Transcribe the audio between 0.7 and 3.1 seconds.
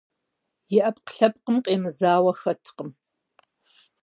И ӏэпкълъэпкъым къемызауэ хэткъым.